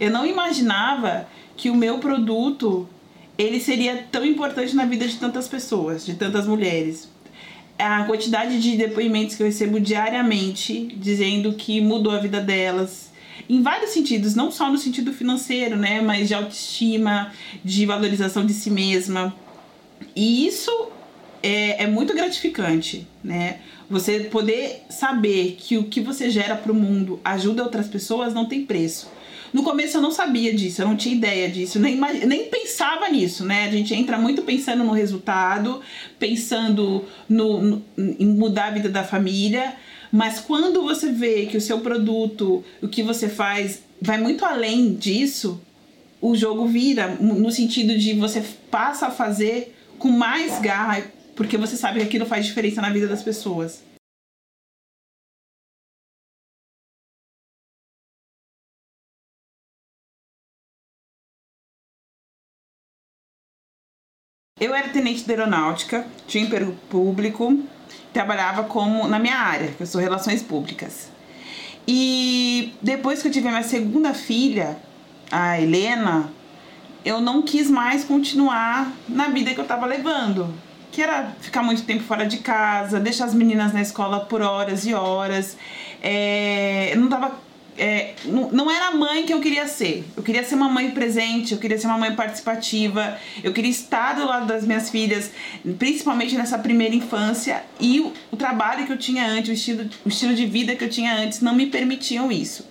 [0.00, 2.88] Eu não imaginava que o meu produto
[3.36, 7.08] ele seria tão importante na vida de tantas pessoas, de tantas mulheres.
[7.78, 13.10] A quantidade de depoimentos que eu recebo diariamente dizendo que mudou a vida delas,
[13.48, 17.32] em vários sentidos, não só no sentido financeiro, né, mas de autoestima,
[17.64, 19.34] de valorização de si mesma.
[20.14, 20.88] E isso
[21.42, 23.60] é, é muito gratificante, né?
[23.88, 28.46] Você poder saber que o que você gera para o mundo ajuda outras pessoas não
[28.46, 29.10] tem preço.
[29.52, 33.44] No começo eu não sabia disso, eu não tinha ideia disso, nem, nem pensava nisso,
[33.44, 33.64] né?
[33.64, 35.80] A gente entra muito pensando no resultado,
[36.18, 39.74] pensando no, no, em mudar a vida da família,
[40.12, 44.94] mas quando você vê que o seu produto, o que você faz, vai muito além
[44.94, 45.60] disso,
[46.20, 51.02] o jogo vira no sentido de você passa a fazer com mais garra,
[51.34, 53.82] porque você sabe que aquilo faz diferença na vida das pessoas.
[64.60, 67.58] Eu era tenente de aeronáutica, tinha emprego público,
[68.12, 71.10] trabalhava como na minha área, que eu sou relações públicas.
[71.88, 74.76] E depois que eu tive a minha segunda filha,
[75.30, 76.30] a Helena,
[77.04, 80.52] eu não quis mais continuar na vida que eu estava levando,
[80.92, 84.84] que era ficar muito tempo fora de casa, deixar as meninas na escola por horas
[84.84, 85.56] e horas.
[86.02, 87.32] É, eu não estava
[87.80, 90.04] é, não, era a mãe que eu queria ser.
[90.14, 94.12] Eu queria ser uma mãe presente, eu queria ser uma mãe participativa, eu queria estar
[94.12, 95.30] do lado das minhas filhas,
[95.78, 97.64] principalmente nessa primeira infância.
[97.80, 100.84] E o, o trabalho que eu tinha antes, o estilo, o estilo de vida que
[100.84, 102.68] eu tinha antes, não me permitiam isso.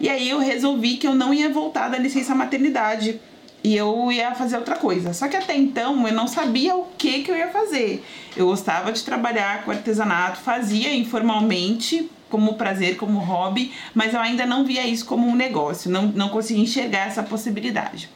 [0.00, 3.20] E aí eu resolvi que eu não ia voltar da licença maternidade
[3.62, 5.12] e eu ia fazer outra coisa.
[5.12, 8.04] Só que até então eu não sabia o que, que eu ia fazer.
[8.36, 14.46] Eu gostava de trabalhar com artesanato, fazia informalmente como prazer, como hobby, mas eu ainda
[14.46, 18.10] não via isso como um negócio, não, não conseguia enxergar essa possibilidade.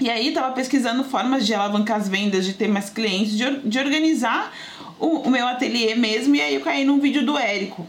[0.00, 3.78] E aí estava pesquisando formas de alavancar as vendas, de ter mais clientes, de, de
[3.78, 4.52] organizar
[4.98, 7.86] o, o, meu ateliê mesmo, e aí eu caí num vídeo do Érico.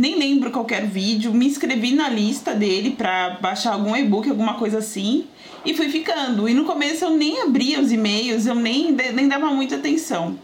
[0.00, 4.78] Nem lembro qualquer vídeo, me inscrevi na lista dele para baixar algum e-book, alguma coisa
[4.78, 5.26] assim,
[5.62, 6.48] e fui ficando.
[6.48, 10.38] E no começo eu nem abria os e-mails, eu nem, nem dava muita atenção.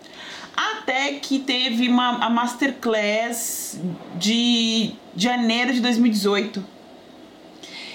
[0.54, 3.80] Até que teve uma a masterclass
[4.18, 6.62] de janeiro de 2018.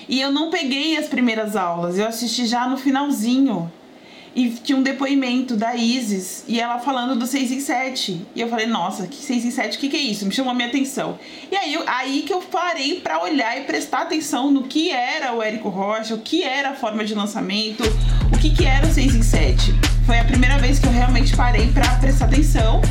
[0.09, 3.72] E eu não peguei as primeiras aulas, eu assisti já no finalzinho.
[4.33, 8.25] E tinha um depoimento da Isis e ela falando do 6 em 7.
[8.33, 10.25] E eu falei, nossa, que 6 em 7, o que, que é isso?
[10.25, 11.19] Me chamou a minha atenção.
[11.51, 15.43] E aí, aí que eu parei para olhar e prestar atenção no que era o
[15.43, 17.83] Érico Rocha, o que era a forma de lançamento,
[18.33, 19.75] o que, que era o 6 em 7.
[20.05, 22.81] Foi a primeira vez que eu realmente parei para prestar atenção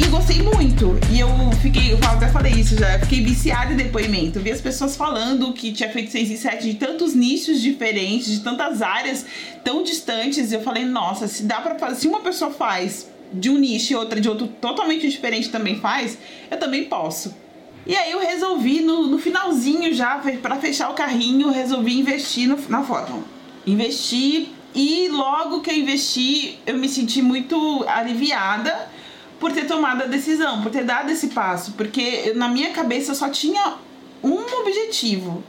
[0.00, 0.98] e gostei muito.
[1.12, 1.28] E eu
[1.60, 4.40] fiquei, eu até falei isso já, fiquei viciada em depoimento.
[4.40, 8.40] Vi as pessoas falando que tinha feito 6 e 7 de tantos nichos diferentes, de
[8.40, 9.26] tantas áreas
[9.62, 10.50] tão distantes.
[10.50, 13.92] E eu falei, nossa, se dá pra fazer, se uma pessoa faz de um nicho
[13.92, 16.18] e outra de outro totalmente diferente também faz,
[16.50, 17.34] eu também posso.
[17.86, 22.58] E aí eu resolvi, no, no finalzinho já, para fechar o carrinho, resolvi investir no,
[22.68, 23.24] na Fórmula.
[23.66, 28.88] Investi e logo que eu investi, eu me senti muito aliviada
[29.40, 33.30] por ter tomado a decisão, por ter dado esse passo, porque na minha cabeça só
[33.30, 33.78] tinha
[34.22, 35.42] um objetivo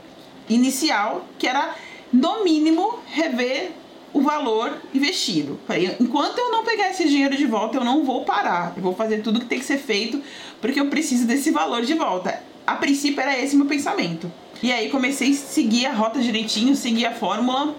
[0.48, 1.74] inicial, que era
[2.10, 3.72] no mínimo rever
[4.12, 5.58] o valor investido.
[6.00, 8.72] enquanto eu não pegar esse dinheiro de volta, eu não vou parar.
[8.76, 10.22] Eu vou fazer tudo que tem que ser feito,
[10.60, 12.42] porque eu preciso desse valor de volta.
[12.66, 14.30] A princípio era esse meu pensamento.
[14.62, 17.74] E aí comecei a seguir a rota direitinho, seguir a fórmula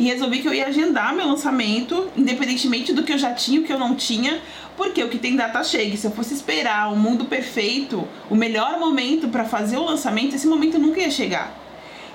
[0.00, 3.64] e resolvi que eu ia agendar meu lançamento, independentemente do que eu já tinha, o
[3.64, 4.40] que eu não tinha,
[4.74, 5.94] porque o que tem data chega.
[5.94, 10.46] Se eu fosse esperar o mundo perfeito, o melhor momento para fazer o lançamento, esse
[10.46, 11.54] momento nunca ia chegar.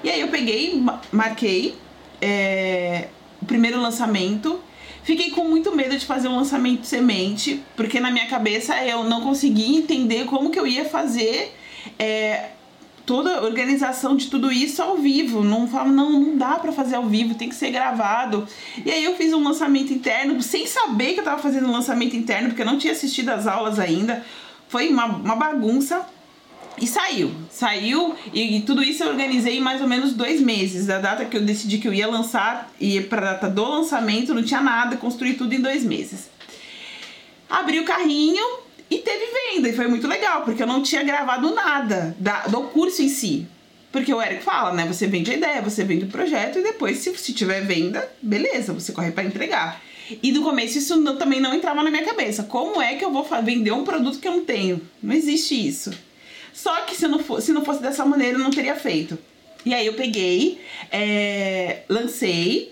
[0.04, 1.76] E aí eu peguei, marquei
[2.20, 3.08] é,
[3.40, 4.60] o primeiro lançamento.
[5.04, 9.22] Fiquei com muito medo de fazer um lançamento semente, porque na minha cabeça eu não
[9.22, 11.56] conseguia entender como que eu ia fazer
[12.00, 12.50] é,
[13.06, 15.44] toda a organização de tudo isso ao vivo.
[15.44, 18.48] Não falo, não, não dá para fazer ao vivo, tem que ser gravado.
[18.86, 22.16] E aí eu fiz um lançamento interno, sem saber que eu tava fazendo um lançamento
[22.16, 24.26] interno, porque eu não tinha assistido as aulas ainda.
[24.68, 26.06] Foi uma, uma bagunça.
[26.78, 30.86] E saiu, saiu, e, e, tudo isso eu organizei em mais ou menos dois meses.
[30.86, 34.44] Da data que eu decidi que eu ia lançar e para data do lançamento não
[34.44, 36.30] tinha nada, construí tudo em dois meses.
[37.50, 38.44] Abri o carrinho,
[38.90, 42.64] e teve venda, e foi muito legal, porque eu não tinha gravado nada da, do
[42.64, 43.48] curso em si.
[43.92, 44.86] Porque o Eric fala, né?
[44.86, 48.74] Você vende a ideia, você vende o projeto, e depois, se, se tiver venda, beleza,
[48.74, 49.82] você corre para entregar.
[50.22, 52.44] E no começo isso não, também não entrava na minha cabeça.
[52.44, 54.82] Como é que eu vou vender um produto que eu não tenho?
[55.02, 55.92] Não existe isso.
[56.54, 59.18] Só que se não, for, se não fosse dessa maneira, eu não teria feito.
[59.66, 60.60] E aí eu peguei,
[60.92, 62.72] é, lancei,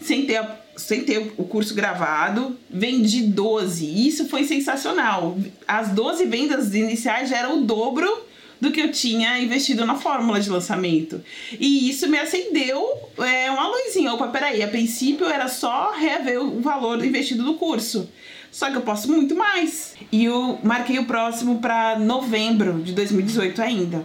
[0.00, 0.40] sem ter,
[0.76, 4.06] sem ter o curso gravado, vendi 12.
[4.06, 5.36] Isso foi sensacional.
[5.66, 8.08] As 12 vendas iniciais já eram o dobro
[8.60, 11.20] do que eu tinha investido na fórmula de lançamento.
[11.58, 12.80] E isso me acendeu
[13.18, 14.14] é, uma luzinha.
[14.14, 18.08] Opa, peraí, a princípio era só rever o valor investido no curso.
[18.52, 19.96] Só que eu posso muito mais.
[20.12, 24.04] E eu marquei o próximo para novembro de 2018 ainda.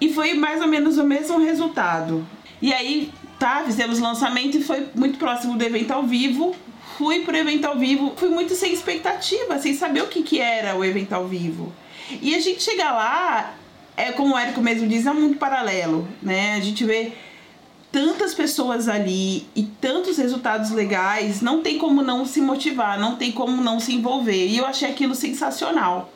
[0.00, 2.26] E foi mais ou menos o mesmo resultado.
[2.60, 3.10] E aí,
[3.44, 6.56] tá, fizemos lançamento e foi muito próximo do evento ao vivo.
[6.96, 10.74] Fui pro evento ao vivo, fui muito sem expectativa, sem saber o que, que era
[10.74, 11.70] o evento ao vivo.
[12.22, 13.54] E a gente chega lá,
[13.96, 16.54] é como o Érico mesmo diz, é mundo paralelo, né?
[16.54, 17.12] A gente vê
[17.92, 23.30] tantas pessoas ali e tantos resultados legais, não tem como não se motivar, não tem
[23.30, 24.46] como não se envolver.
[24.46, 26.10] E eu achei aquilo sensacional.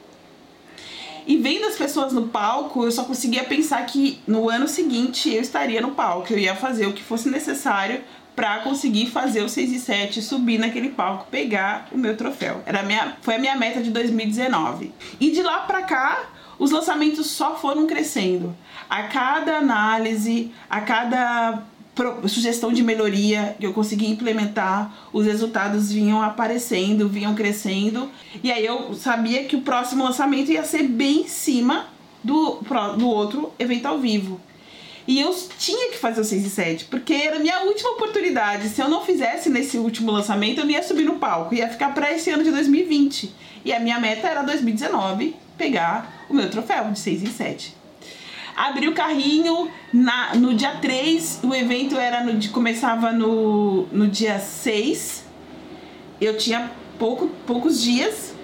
[1.29, 5.43] E vendo as pessoas no palco, eu só conseguia pensar que no ano seguinte eu
[5.43, 8.01] estaria no palco, eu ia fazer o que fosse necessário
[8.35, 12.63] para conseguir fazer o 6 e 7, subir naquele palco, pegar o meu troféu.
[12.65, 14.91] Era minha, foi a minha meta de 2019.
[15.21, 18.57] E de lá para cá, os lançamentos só foram crescendo.
[18.89, 21.63] A cada análise, a cada
[22.27, 28.09] sugestão de melhoria que eu consegui implementar, os resultados vinham aparecendo, vinham crescendo.
[28.43, 31.87] E aí eu sabia que o próximo lançamento ia ser bem em cima
[32.23, 32.61] do,
[32.97, 34.41] do outro evento ao vivo.
[35.07, 38.69] E eu tinha que fazer o 6 e 7, porque era a minha última oportunidade.
[38.69, 41.95] Se eu não fizesse nesse último lançamento, eu não ia subir no palco, ia ficar
[41.95, 43.33] para esse ano de 2020.
[43.65, 47.78] E a minha meta era 2019 pegar o meu troféu de 6 e 7.
[48.59, 54.41] Abri o carrinho na, no dia 3, o evento era no, começava no, no dia
[54.41, 55.25] 6.
[56.21, 56.69] Eu tinha
[56.99, 58.35] pouco, poucos dias,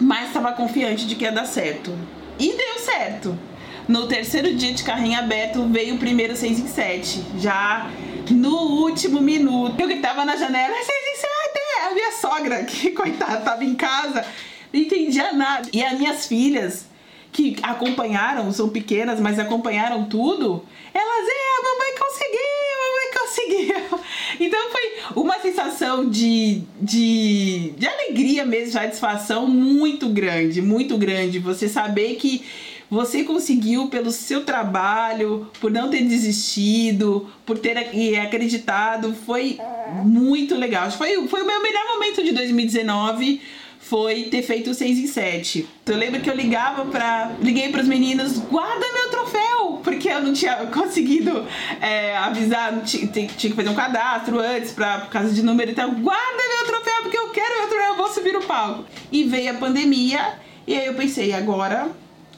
[0.00, 1.92] mas estava confiante de que ia dar certo.
[2.38, 3.38] E deu certo.
[3.86, 7.22] No terceiro dia de carrinho aberto, veio o primeiro 6 em 7.
[7.38, 7.90] Já
[8.30, 9.78] no último minuto.
[9.78, 11.34] Eu que tava na janela, 6 em 7!
[11.76, 14.24] É a minha sogra, que coitada, tava em casa,
[14.72, 15.68] não entendia nada.
[15.70, 16.86] E as minhas filhas,
[17.34, 20.64] que acompanharam, são pequenas, mas acompanharam tudo,
[20.94, 22.40] elas, é, a mamãe conseguiu,
[22.70, 24.04] a mamãe conseguiu.
[24.40, 31.38] Então foi uma sensação de, de, de alegria mesmo, satisfação muito grande, muito grande.
[31.38, 32.44] Você saber que
[32.90, 37.78] você conseguiu pelo seu trabalho, por não ter desistido, por ter
[38.18, 39.14] acreditado.
[39.24, 39.58] Foi
[40.04, 40.90] muito legal.
[40.90, 43.40] Foi, foi o meu melhor momento de 2019
[43.88, 45.68] foi ter feito o 6 em 7.
[45.84, 49.80] Eu lembro que eu ligava para Liguei para os meninos, guarda meu troféu!
[49.84, 51.46] Porque eu não tinha conseguido
[51.82, 55.74] é, avisar, tinha, tinha, que fazer um cadastro antes, pra, por causa de número e
[55.74, 55.90] tal.
[55.90, 58.86] Guarda meu troféu, porque eu quero meu troféu, eu vou subir no palco.
[59.12, 61.90] E veio a pandemia, e aí eu pensei, agora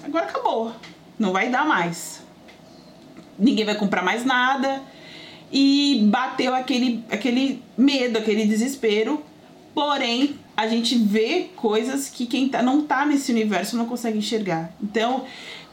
[0.03, 0.73] agora acabou.
[1.17, 2.23] Não vai dar mais.
[3.39, 4.83] Ninguém vai comprar mais nada.
[5.53, 9.23] E bateu aquele, aquele medo, aquele desespero.
[9.73, 14.73] Porém, a gente vê coisas que quem tá, não tá nesse universo não consegue enxergar.
[14.83, 15.25] Então,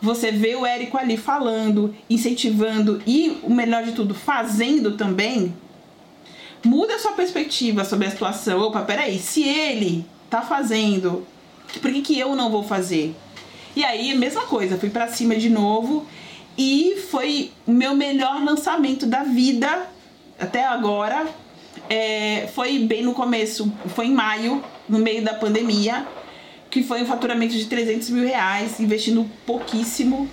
[0.01, 5.53] você vê o Érico ali falando, incentivando e, o melhor de tudo, fazendo também,
[6.65, 8.59] muda a sua perspectiva sobre a situação.
[8.59, 11.25] Opa, peraí, se ele tá fazendo,
[11.81, 13.15] por que, que eu não vou fazer?
[13.75, 16.05] E aí, mesma coisa, fui para cima de novo
[16.57, 19.87] e foi o meu melhor lançamento da vida
[20.37, 21.25] até agora.
[21.89, 26.05] É, foi bem no começo, foi em maio, no meio da pandemia,
[26.69, 30.29] que foi um faturamento de 300 mil reais, investindo pouquíssimo,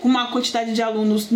[0.00, 1.28] com uma quantidade de alunos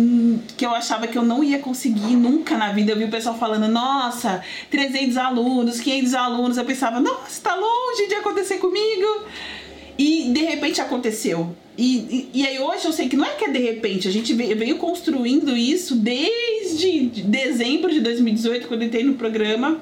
[0.57, 2.91] que eu achava que eu não ia conseguir nunca na vida.
[2.91, 6.57] Eu vi o pessoal falando, nossa, 300 alunos, 500 alunos.
[6.57, 9.25] Eu pensava, nossa, tá longe de acontecer comigo.
[9.97, 11.55] E de repente aconteceu.
[11.77, 14.11] E, e, e, aí hoje eu sei que não é que é de repente, a
[14.11, 19.79] gente veio, construindo isso desde dezembro de 2018, quando eu entrei no programa.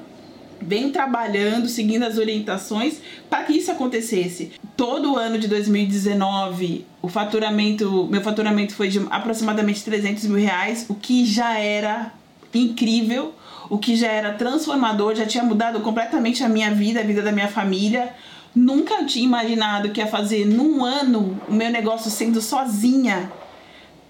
[0.60, 4.52] Venho trabalhando, seguindo as orientações para que isso acontecesse.
[4.76, 10.86] Todo o ano de 2019, o faturamento, meu faturamento foi de aproximadamente 300 mil reais,
[10.88, 12.12] o que já era
[12.52, 13.34] incrível,
[13.68, 17.32] o que já era transformador, já tinha mudado completamente a minha vida, a vida da
[17.32, 18.14] minha família
[18.56, 23.30] Nunca tinha imaginado que ia fazer num ano o meu negócio sendo sozinha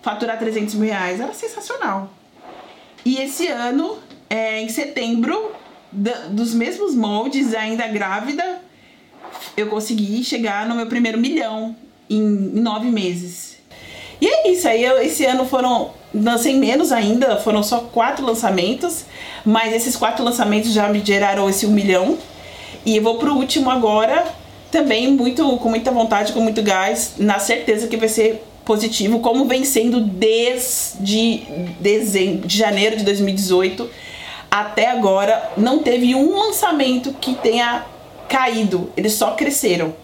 [0.00, 1.19] faturar 300 mil reais.
[1.19, 2.12] Era sensacional.
[3.05, 3.99] E esse ano,
[4.31, 5.50] é, em setembro,
[6.31, 8.61] dos mesmos moldes, ainda grávida,
[9.57, 11.75] eu consegui chegar no meu primeiro milhão
[12.09, 13.57] em, nove meses.
[14.21, 19.05] E é isso aí, eu, esse ano foram, lancei menos ainda, foram só quatro lançamentos,
[19.45, 22.19] mas esses quatro lançamentos já me geraram esse um milhão.
[22.85, 24.25] E eu vou pro último agora,
[24.71, 29.47] também muito com muita vontade, com muito gás, na certeza que vai ser positivo, como
[29.47, 31.43] vem sendo desde
[31.81, 33.88] dezembro, de janeiro de 2018
[34.61, 35.53] até agora.
[35.57, 37.85] Não teve um lançamento que tenha
[38.29, 39.95] caído, eles só cresceram.